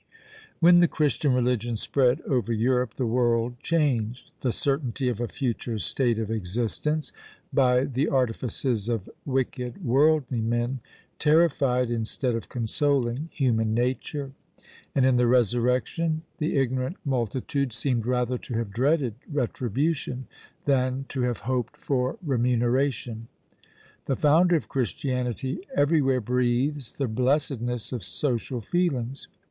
When 0.59 0.79
the 0.79 0.87
Christian 0.87 1.31
religion 1.31 1.75
spread 1.75 2.21
over 2.21 2.51
Europe, 2.51 2.95
the 2.95 3.05
world 3.05 3.59
changed! 3.59 4.31
the 4.39 4.51
certainty 4.51 5.09
of 5.09 5.21
a 5.21 5.27
future 5.27 5.77
state 5.77 6.17
of 6.17 6.31
existence, 6.31 7.13
by 7.53 7.83
the 7.83 8.07
artifices 8.07 8.89
of 8.89 9.07
wicked 9.25 9.85
worldly 9.85 10.41
men, 10.41 10.79
terrified 11.19 11.91
instead 11.91 12.33
of 12.33 12.49
consoling 12.49 13.29
human 13.31 13.75
nature; 13.75 14.31
and 14.95 15.05
in 15.05 15.17
the 15.17 15.27
resurrection 15.27 16.23
the 16.39 16.55
ignorant 16.57 16.97
multitude 17.05 17.71
seemed 17.71 18.07
rather 18.07 18.39
to 18.39 18.55
have 18.55 18.71
dreaded 18.71 19.13
retribution, 19.31 20.25
than 20.65 21.05
to 21.09 21.21
have 21.21 21.41
hoped 21.41 21.77
for 21.77 22.17
remuneration. 22.25 23.27
The 24.05 24.15
Founder 24.15 24.55
of 24.55 24.67
Christianity 24.67 25.59
everywhere 25.75 26.21
breathes 26.21 26.93
the 26.93 27.07
blessedness 27.07 27.93
of 27.93 28.03
social 28.03 28.61
feelings. 28.61 29.27